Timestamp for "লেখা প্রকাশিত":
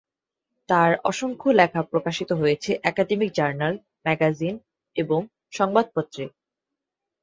1.51-2.29